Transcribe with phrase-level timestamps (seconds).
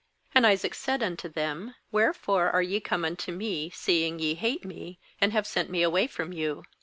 [0.35, 4.33] 27And Isaac said unto them: 1 Wherefore are ye come unto me, see ing ye
[4.33, 6.63] hate me, and have sent me away from you?'